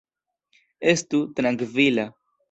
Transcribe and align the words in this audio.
Estu 0.93 1.19
trankvila. 1.41 2.07